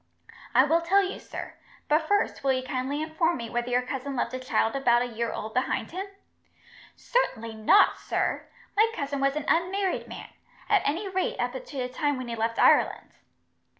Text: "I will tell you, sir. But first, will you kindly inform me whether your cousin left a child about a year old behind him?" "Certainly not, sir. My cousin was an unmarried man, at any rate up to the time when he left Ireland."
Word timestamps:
"I 0.55 0.63
will 0.63 0.81
tell 0.81 1.03
you, 1.05 1.19
sir. 1.19 1.53
But 1.87 2.07
first, 2.07 2.43
will 2.43 2.53
you 2.53 2.63
kindly 2.63 3.03
inform 3.03 3.37
me 3.37 3.51
whether 3.51 3.69
your 3.69 3.83
cousin 3.83 4.15
left 4.15 4.33
a 4.33 4.39
child 4.39 4.75
about 4.75 5.03
a 5.03 5.13
year 5.13 5.31
old 5.31 5.53
behind 5.53 5.91
him?" 5.91 6.07
"Certainly 6.95 7.53
not, 7.53 7.99
sir. 7.99 8.47
My 8.75 8.91
cousin 8.95 9.19
was 9.19 9.35
an 9.35 9.45
unmarried 9.47 10.07
man, 10.07 10.29
at 10.67 10.81
any 10.87 11.07
rate 11.07 11.37
up 11.39 11.51
to 11.51 11.77
the 11.77 11.87
time 11.87 12.17
when 12.17 12.29
he 12.29 12.35
left 12.35 12.57
Ireland." 12.57 13.11